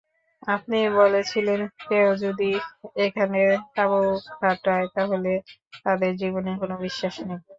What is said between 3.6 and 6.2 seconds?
তাবু খাটাই তাহলে তাদের